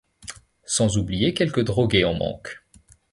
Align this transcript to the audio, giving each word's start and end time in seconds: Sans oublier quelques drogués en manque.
Sans 0.65 0.97
oublier 0.97 1.35
quelques 1.35 1.63
drogués 1.63 2.05
en 2.05 2.15
manque. 2.15 2.63